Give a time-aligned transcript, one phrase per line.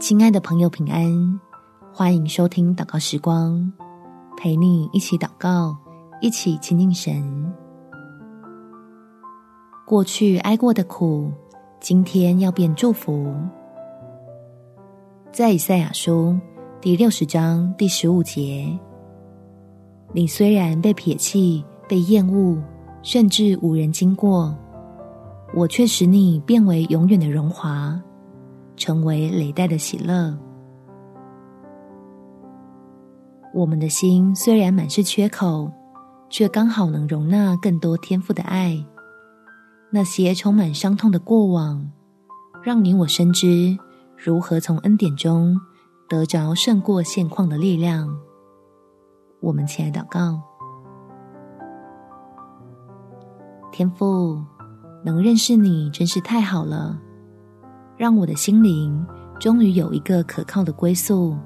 [0.00, 1.38] 亲爱的朋友，平安！
[1.92, 3.70] 欢迎收听祷告时光，
[4.34, 5.76] 陪你一起祷告，
[6.22, 7.52] 一起亲近神。
[9.86, 11.30] 过去挨过的苦，
[11.80, 13.30] 今天要变祝福。
[15.30, 16.34] 在以赛亚书
[16.80, 18.66] 第六十章第十五节，
[20.14, 22.56] 你虽然被撇弃、被厌恶，
[23.02, 24.56] 甚至无人经过，
[25.54, 28.00] 我却使你变为永远的荣华。
[28.80, 30.34] 成为累代的喜乐。
[33.52, 35.70] 我们的心虽然满是缺口，
[36.30, 38.82] 却刚好能容纳更多天赋的爱。
[39.90, 41.90] 那些充满伤痛的过往，
[42.62, 43.76] 让你我深知
[44.16, 45.60] 如何从恩典中
[46.08, 48.08] 得着胜过现况的力量。
[49.40, 50.40] 我们起来祷告，
[53.72, 54.42] 天父，
[55.04, 56.98] 能认识你真是太好了。
[58.00, 59.06] 让我的心灵
[59.38, 61.36] 终于有一个可靠的归宿，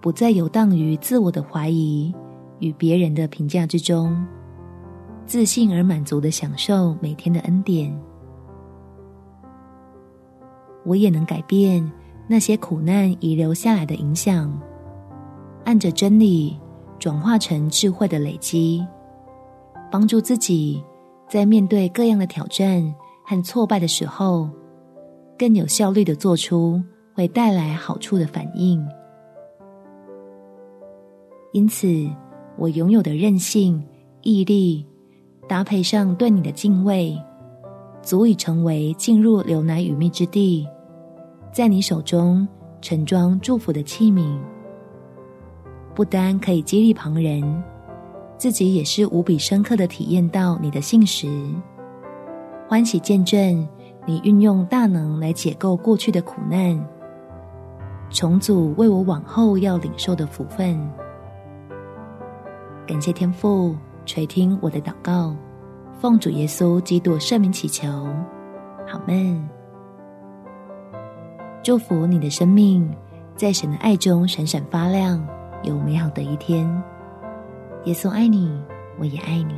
[0.00, 2.14] 不再游荡于自我的怀疑
[2.60, 4.24] 与别人的评价之中，
[5.26, 7.92] 自信而满足地享受每天的恩典。
[10.84, 11.90] 我也能改变
[12.28, 14.56] 那些苦难遗留下来的影响，
[15.64, 16.56] 按着真理
[17.00, 18.86] 转化成智慧的累积，
[19.90, 20.80] 帮助自己
[21.28, 24.48] 在面对各样的挑战和挫败的时候，
[25.42, 26.80] 更有效率的做出
[27.12, 28.80] 会带来好处的反应，
[31.50, 32.08] 因此
[32.56, 33.84] 我拥有的韧性、
[34.20, 34.86] 毅力，
[35.48, 37.20] 搭配上对你的敬畏，
[38.02, 40.64] 足以成为进入流奶与蜜之地，
[41.50, 42.46] 在你手中
[42.80, 44.38] 盛装祝福的器皿。
[45.92, 47.42] 不单可以激励旁人，
[48.38, 51.26] 自己也是无比深刻的体验到你的信实，
[52.68, 53.66] 欢喜见证。
[54.04, 56.84] 你运用大能来解构过去的苦难，
[58.10, 60.76] 重组为我往后要领受的福分。
[62.86, 65.34] 感谢天父垂听我的祷告，
[66.00, 67.88] 奉主耶稣基督圣名祈求，
[68.86, 69.48] 好们。
[71.62, 72.92] 祝福你的生命
[73.36, 75.24] 在神的爱中闪闪发亮，
[75.62, 76.68] 有美好的一天。
[77.84, 78.60] 耶稣爱你，
[78.98, 79.54] 我也爱你。